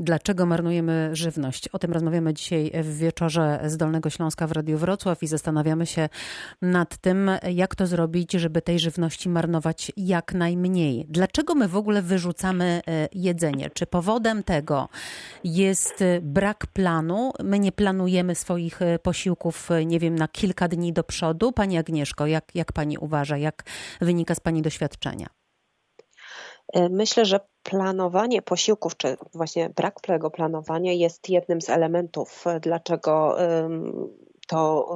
[0.00, 1.68] Dlaczego marnujemy żywność?
[1.68, 6.08] O tym rozmawiamy dzisiaj w wieczorze z Dolnego Śląska w Radiu Wrocław i zastanawiamy się
[6.62, 11.06] nad tym, jak to zrobić, żeby tej żywności marnować jak najmniej.
[11.08, 13.70] Dlaczego my w ogóle wyrzucamy e, jedzenie?
[13.70, 14.88] Czy powodem tego
[15.44, 17.32] jest brak planu?
[17.44, 21.52] My nie planujemy swoich e, posiłków, e, nie wiem, na kilka dni do przodu?
[21.52, 23.62] Pani Agnieszko, jak, jak pani uważa, jak
[24.00, 25.41] wynika z pani doświadczenia?
[26.90, 33.36] Myślę, że planowanie posiłków, czy właśnie brak tego planowania jest jednym z elementów, dlaczego
[34.48, 34.88] to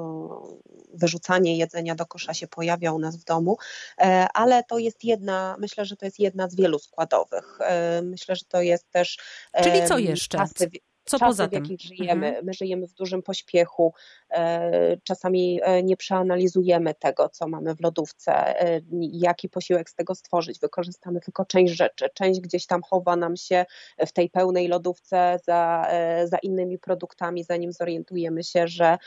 [0.94, 3.56] wyrzucanie jedzenia do kosza się pojawia u nas w domu,
[3.98, 7.58] e, ale to jest jedna, myślę, że to jest jedna z wielu składowych.
[7.60, 9.18] E, myślę, że to jest też.
[9.62, 10.38] Czyli co jeszcze?
[10.38, 10.70] Czasy,
[11.06, 11.64] co czasy, poza tym?
[11.64, 12.26] w jakich żyjemy.
[12.26, 12.44] Mhm.
[12.44, 13.94] My żyjemy w dużym pośpiechu,
[14.30, 20.14] e, czasami e, nie przeanalizujemy tego, co mamy w lodówce, e, jaki posiłek z tego
[20.14, 20.60] stworzyć.
[20.60, 22.08] Wykorzystamy tylko część rzeczy.
[22.14, 23.64] Część gdzieś tam chowa nam się
[24.06, 25.86] w tej pełnej lodówce za,
[26.24, 28.98] za innymi produktami, zanim zorientujemy się, że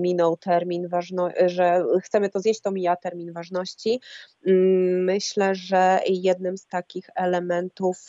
[0.00, 4.00] minął termin ważności, że chcemy to zjeść, to mija termin ważności.
[4.46, 8.08] Mm, myślę, że jednym z takich elementów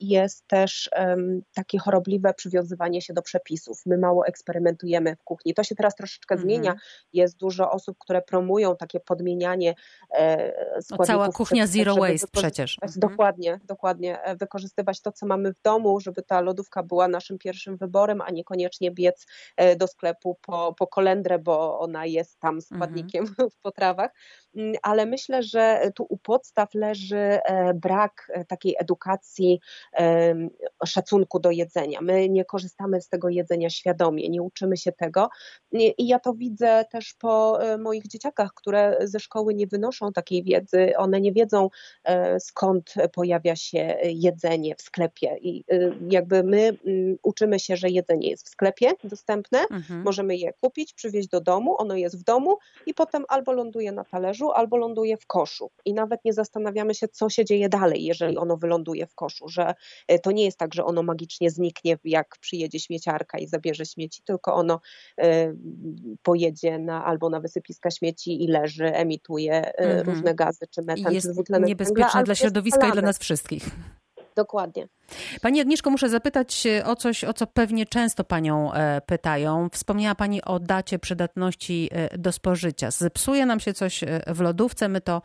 [0.00, 0.90] jest też
[1.54, 3.82] takie chorobliwe przywiązywanie się do przepisów.
[3.86, 5.54] My mało eksperymentujemy w kuchni.
[5.54, 6.40] To się teraz troszeczkę -hmm.
[6.40, 6.74] zmienia.
[7.12, 9.74] Jest dużo osób, które promują takie podmienianie
[10.10, 11.06] e, składników.
[11.06, 12.78] cała kuchnia zero waste przecież.
[12.82, 13.00] Mhm.
[13.00, 14.22] Dokładnie, dokładnie.
[14.22, 18.30] E, wykorzystywać to, co mamy w domu, żeby ta lodówka była naszym pierwszym wyborem, a
[18.30, 22.62] niekoniecznie biec e, do sklepu po, po kolendrę, bo ona jest tam mhm.
[22.62, 23.50] składnikiem -hmm.
[23.50, 24.10] w potrawach.
[24.56, 29.60] Mm, ale myślę, że tu u podstaw leży e, brak takiej edukacji,
[30.86, 32.00] szacunku do jedzenia jedzenia.
[32.00, 35.28] My nie korzystamy z tego jedzenia świadomie, nie uczymy się tego.
[35.72, 40.44] I ja to widzę też po e, moich dzieciakach, które ze szkoły nie wynoszą takiej
[40.44, 40.92] wiedzy.
[40.96, 41.68] One nie wiedzą,
[42.04, 45.36] e, skąd pojawia się jedzenie w sklepie.
[45.40, 50.02] I e, jakby my mm, uczymy się, że jedzenie jest w sklepie dostępne, mhm.
[50.02, 52.56] możemy je kupić, przywieźć do domu, ono jest w domu
[52.86, 55.70] i potem albo ląduje na talerzu, albo ląduje w koszu.
[55.84, 59.74] I nawet nie zastanawiamy się, co się dzieje dalej, jeżeli ono wyląduje w koszu, że
[60.22, 64.54] to nie jest tak, że ono magicznie zniknie, jak przyjedzie śmieciarka i zabierze śmieci, tylko
[64.54, 64.80] ono
[65.20, 65.24] y,
[66.22, 71.26] pojedzie na, albo na wysypiska śmieci i leży, emituje y, różne gazy, czy metan, jest
[71.26, 73.64] czy dwutlenek niebezpieczne węgla, dla środowiska i dla nas wszystkich.
[74.36, 74.88] Dokładnie.
[75.42, 79.68] Pani Agnieszko, muszę zapytać o coś, o co pewnie często Panią e, pytają.
[79.72, 82.90] Wspomniała Pani o dacie przydatności e, do spożycia.
[82.90, 85.22] Zepsuje nam się coś e, w lodówce, my to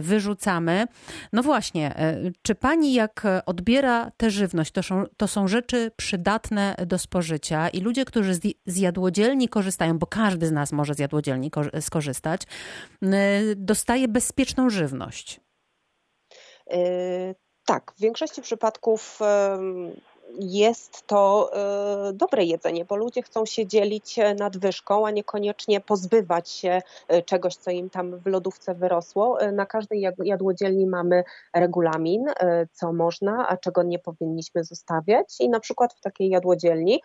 [0.00, 0.86] wyrzucamy.
[1.32, 1.94] No właśnie,
[2.42, 7.80] czy Pani jak odbiera tę żywność, to są, to są rzeczy przydatne do spożycia i
[7.80, 8.34] ludzie, którzy
[8.66, 12.42] z jadłodzielni korzystają, bo każdy z nas może z jadłodzielni skorzystać,
[13.56, 15.40] dostaje bezpieczną żywność?
[17.66, 19.18] Tak, w większości przypadków
[20.40, 21.50] jest to
[22.08, 27.22] e, dobre jedzenie, bo ludzie chcą się dzielić e, nadwyżką, a niekoniecznie pozbywać się e,
[27.22, 29.38] czegoś, co im tam w lodówce wyrosło.
[29.52, 32.24] Na każdej jadłodzielni mamy regulamin,
[32.72, 35.40] co można, a czego nie powinniśmy zostawiać.
[35.40, 37.00] I na przykład w takiej jadłodzielni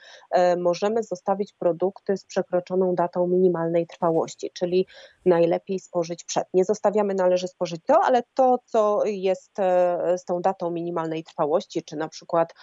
[0.57, 4.87] możemy zostawić produkty z przekroczoną datą minimalnej trwałości, czyli
[5.25, 6.47] najlepiej spożyć przed.
[6.53, 9.57] Nie zostawiamy, należy spożyć to, ale to, co jest
[10.17, 12.53] z tą datą minimalnej trwałości, czy na przykład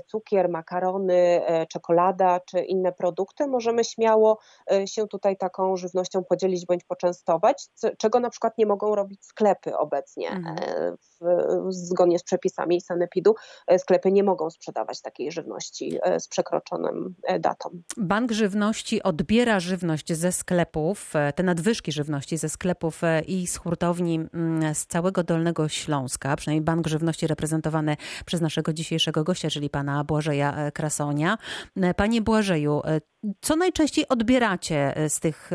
[0.00, 4.38] cukier, makarony, e, czekolada czy inne produkty, możemy śmiało
[4.72, 7.66] e, się tutaj taką żywnością podzielić bądź poczęstować,
[7.98, 10.30] czego na przykład nie mogą robić sklepy obecnie.
[10.30, 10.96] Mhm.
[11.24, 13.34] E, zgodnie z przepisami sanepidu
[13.78, 17.70] sklepy nie mogą sprzedawać takiej żywności z przekroczonym datą.
[17.96, 24.74] Bank Żywności odbiera żywność ze sklepów, te nadwyżki żywności ze sklepów i z hurtowni mm,
[24.74, 27.96] z całego Dolnego Śląska, przynajmniej Bank Żywności reprezentowany
[28.26, 31.38] przez naszego dzisiejszego gościa, czyli pana Błażeja e, Krasonia.
[31.76, 33.00] E, panie Błażeju, e,
[33.40, 35.50] co najczęściej odbieracie z tych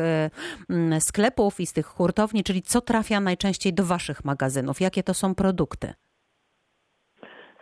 [1.00, 4.80] sklepów i z tych hurtowni, czyli co trafia najczęściej do waszych magazynów?
[4.80, 5.92] Jakie to są produkty?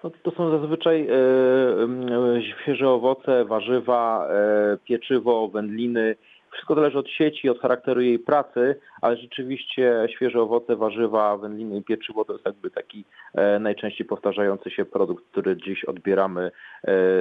[0.06, 6.16] No, to są zazwyczaj e, świeże owoce, warzywa, e, pieczywo, wędliny,
[6.56, 11.82] wszystko zależy od sieci, od charakteru jej pracy, ale rzeczywiście świeże owoce, warzywa, wędliny i
[11.82, 13.04] pieczywo to jest jakby taki
[13.34, 16.50] e, najczęściej powtarzający się produkt, który dziś odbieramy e,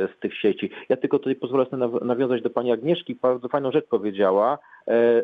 [0.07, 0.69] z tych sieci.
[0.89, 4.57] Ja tylko tutaj pozwolę sobie nawiązać do pani Agnieszki, bardzo fajną rzecz powiedziała,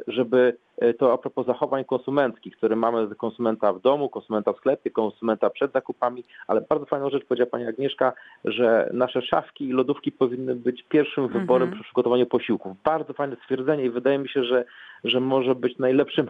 [0.07, 0.57] żeby
[0.97, 5.73] to a propos zachowań konsumenckich, które mamy konsumenta w domu, konsumenta w sklepie, konsumenta przed
[5.73, 8.13] zakupami, ale bardzo fajną rzecz powiedziała Pani Agnieszka,
[8.45, 11.71] że nasze szafki i lodówki powinny być pierwszym wyborem mhm.
[11.71, 12.77] przy przygotowaniu posiłków.
[12.83, 14.65] Bardzo fajne stwierdzenie i wydaje mi się, że,
[15.03, 16.27] że może być najlepszym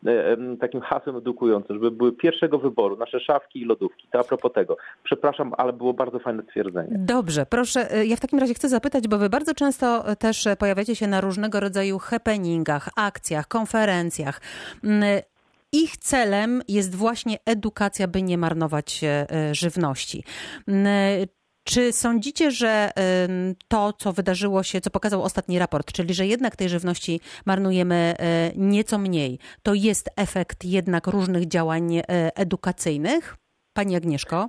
[0.60, 4.08] takim hasłem edukującym, żeby były pierwszego wyboru nasze szafki i lodówki.
[4.12, 4.76] To a propos tego.
[5.04, 6.88] Przepraszam, ale było bardzo fajne stwierdzenie.
[6.90, 7.88] Dobrze, proszę.
[8.06, 11.60] Ja w takim razie chcę zapytać, bo wy bardzo często też pojawiacie się na różnego
[11.60, 13.77] rodzaju happeningach, akcjach, konferencjach.
[14.84, 15.20] Mm,
[15.72, 20.24] ich celem jest właśnie edukacja, by nie marnować e, żywności.
[20.68, 20.86] Mm,
[21.64, 22.90] czy sądzicie, że
[23.68, 28.50] to, co wydarzyło się, co pokazał ostatni raport, czyli że jednak tej żywności marnujemy e,
[28.56, 32.02] nieco mniej, to jest efekt jednak różnych działań e,
[32.36, 33.36] edukacyjnych?
[33.72, 34.48] Pani Agnieszko?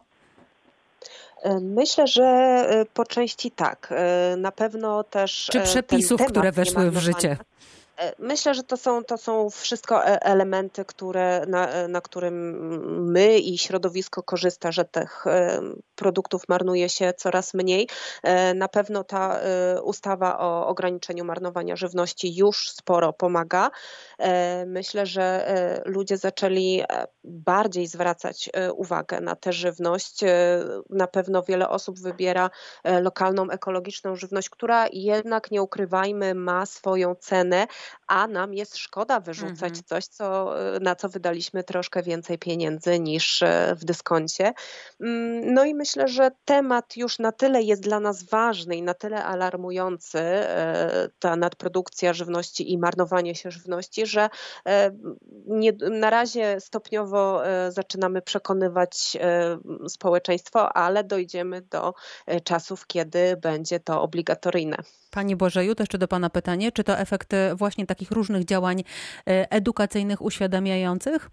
[1.62, 3.94] Myślę, że po części tak.
[4.38, 5.50] Na pewno też.
[5.52, 7.38] Czy przepisów, które weszły w życie?
[8.00, 12.34] E, myślę, że to są, to są wszystko e, elementy, które, na, na którym
[13.12, 15.62] my i środowisko korzysta, że tych e,
[15.96, 17.88] produktów marnuje się coraz mniej.
[18.56, 19.40] Na pewno ta
[19.84, 23.72] ustawa o ograniczeniu marnowania żywności już sporo pomaga.
[24.66, 26.84] Myślę, że ludzie zaczęli
[27.24, 30.20] bardziej zwracać uwagę na tę żywność.
[30.90, 32.50] Na pewno wiele osób wybiera
[33.02, 37.68] lokalną, ekologiczną żywność, która jednak, nie ukrywajmy, ma swoją cenę,
[38.08, 39.84] a nam jest szkoda wyrzucać mhm.
[39.86, 44.54] coś, co, na co wydaliśmy troszkę więcej pieniędzy niż e, w dyskoncie.
[45.02, 48.94] Mm, no i myślę, że temat już na tyle jest dla nas ważny i na
[48.94, 54.30] tyle alarmujący, e, ta nadprodukcja żywności i marnowanie się żywności, że
[55.48, 59.18] nie, na razie stopniowo zaczynamy przekonywać
[59.88, 61.94] społeczeństwo, ale dojdziemy do
[62.44, 64.78] czasów, kiedy będzie to obligatoryjne.
[65.12, 69.52] Pani Bożeju, to jeszcze do Pana pytanie, czy to efekt właśnie takich różnych działań e,
[69.52, 71.30] edukacyjnych, uświadamiających?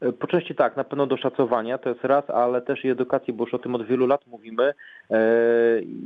[0.00, 3.32] E, po części tak, na pewno do szacowania, to jest raz, ale też i edukacji,
[3.32, 4.74] bo już o tym od wielu lat mówimy.
[5.10, 5.18] E,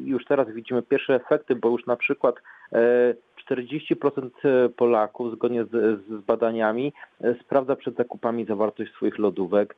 [0.04, 2.34] już teraz widzimy pierwsze efekty, bo już na przykład
[3.50, 4.30] 40%
[4.76, 6.92] Polaków, zgodnie z, z, badaniami,
[7.40, 9.76] sprawdza przed zakupami zawartość swoich lodówek.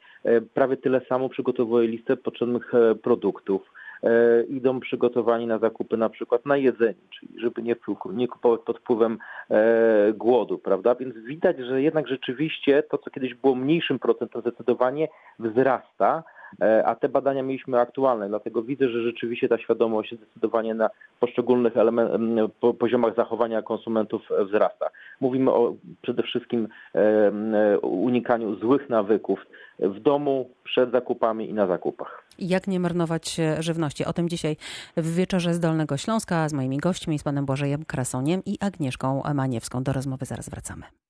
[0.54, 2.72] Prawie tyle samo przygotowuje listę potrzebnych
[3.02, 3.70] produktów.
[4.04, 7.76] E, idą przygotowani na zakupy na przykład na jedzenie, czyli żeby nie,
[8.12, 9.18] nie kupować pod wpływem
[9.50, 10.94] e, głodu, prawda?
[10.94, 15.08] Więc widać, że jednak rzeczywiście to, co kiedyś było mniejszym procentem, zdecydowanie
[15.38, 16.22] wzrasta.
[16.60, 20.90] E, a te badania mieliśmy aktualne, dlatego widzę, że rzeczywiście ta świadomość zdecydowanie na
[21.20, 22.10] poszczególnych element,
[22.78, 24.90] poziomach zachowania konsumentów wzrasta.
[25.20, 26.68] Mówimy o przede wszystkim
[27.82, 29.46] unikaniu złych nawyków
[29.78, 32.24] w domu, przed zakupami i na zakupach.
[32.38, 34.04] Jak nie marnować żywności?
[34.04, 34.56] O tym dzisiaj
[34.96, 39.82] w wieczorze z Dolnego Śląska z moimi gośćmi, z panem Błażejem Krasoniem i Agnieszką Maniewską.
[39.82, 41.03] Do rozmowy zaraz wracamy.